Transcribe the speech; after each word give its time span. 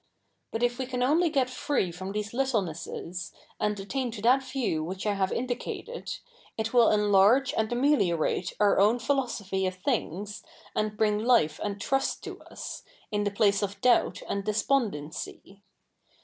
But 0.51 0.63
if 0.63 0.79
we 0.79 0.87
ca7i 0.87 1.07
only 1.07 1.29
get 1.29 1.47
free 1.47 1.91
f7'07n 1.91 2.13
these 2.13 2.31
little7iesses, 2.31 3.31
a7id 3.61 3.79
attain 3.81 4.09
to 4.09 4.21
that 4.23 4.39
vieiv 4.41 4.77
ivhich 4.79 5.05
I 5.05 5.13
have 5.13 5.29
CH. 5.29 5.33
ij 5.33 5.35
THE 5.35 5.41
NEW 5.41 5.47
REPUBLIC 5.47 5.67
85 5.77 5.87
indicated^ 5.95 6.19
it 6.57 6.65
ivill 6.71 6.93
enlarge 6.95 7.53
a?id 7.53 7.71
ameliorate 7.71 8.53
our 8.59 8.77
ozvn 8.77 8.99
philosophy 9.01 9.67
of 9.67 9.75
things, 9.75 10.41
a?id 10.75 10.97
bring 10.97 11.19
life 11.19 11.59
and 11.63 11.79
trust 11.79 12.23
to 12.23 12.41
us, 12.49 12.81
in 13.11 13.25
the 13.25 13.29
place 13.29 13.61
of 13.61 13.79
doubt 13.81 14.23
and 14.27 14.43
despofidency. 14.43 15.61